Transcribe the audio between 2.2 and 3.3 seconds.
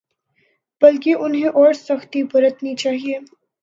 برتنی چاہیے۔